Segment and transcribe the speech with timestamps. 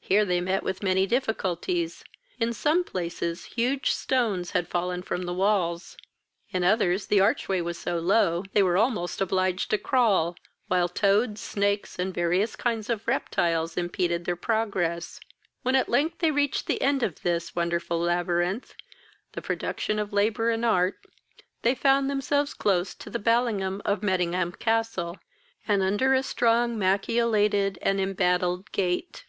[0.00, 2.02] Here they met with many difficulties:
[2.40, 5.98] in some places huge stones had fallen from the walls,
[6.50, 10.34] in others the arch way was so low they were almost obliged to crawl,
[10.68, 15.20] while toads, snakes, and various kinds of reptiles impeded their progress;
[15.60, 18.76] when, at length, they reached the end of this wonderful labyrinth,
[19.32, 21.04] the production of labour and art,
[21.60, 25.18] they found themselves close to the ballium of Mettingham castle,
[25.68, 29.26] and under a strong machiolated and embattled gate.